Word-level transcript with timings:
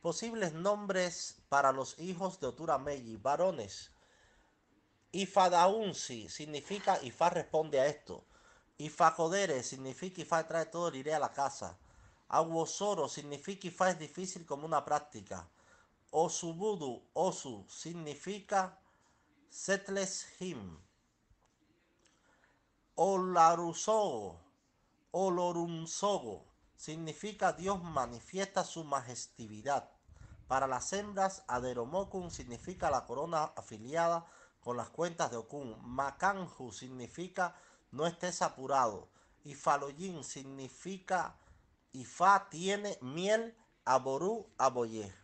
Posibles 0.00 0.54
nombres 0.54 1.42
para 1.50 1.72
los 1.72 1.98
hijos 1.98 2.40
de 2.40 2.46
Oturameyi, 2.46 3.16
varones. 3.16 3.90
Ifadaunsi 5.12 6.30
significa 6.30 6.98
Ifa 7.02 7.28
responde 7.28 7.80
a 7.80 7.86
esto. 7.86 8.24
Ifacodere 8.78 9.62
significa 9.62 10.22
Ifa 10.22 10.48
trae 10.48 10.64
todo 10.64 10.88
el 10.88 10.96
iré 10.96 11.12
a 11.14 11.18
la 11.18 11.30
casa. 11.30 11.76
Aguosoro 12.28 13.10
significa 13.10 13.68
Ifa 13.68 13.90
es 13.90 13.98
difícil 13.98 14.46
como 14.46 14.64
una 14.64 14.82
práctica. 14.86 15.46
Osubudu, 16.12 17.02
Osu 17.12 17.66
significa 17.68 18.78
Setles 19.50 20.40
him. 20.40 20.78
Olarusogo, 22.94 24.40
Olorunsogo 25.10 26.50
significa 26.80 27.52
Dios 27.52 27.82
manifiesta 27.82 28.64
su 28.64 28.84
majestividad. 28.84 29.90
Para 30.48 30.66
las 30.66 30.90
hembras, 30.94 31.44
Aderomokun 31.46 32.30
significa 32.30 32.88
la 32.90 33.04
corona 33.04 33.52
afiliada 33.54 34.24
con 34.60 34.78
las 34.78 34.88
cuentas 34.88 35.30
de 35.30 35.36
Okun. 35.36 35.76
Makanju 35.82 36.72
significa 36.72 37.54
no 37.90 38.06
estés 38.06 38.40
apurado. 38.40 39.10
Y 39.44 39.54
Faloyin 39.56 40.24
significa 40.24 41.36
Ifa 41.92 42.48
tiene 42.48 42.96
miel, 43.02 43.54
Aboru, 43.84 44.50
Aboye. 44.56 45.19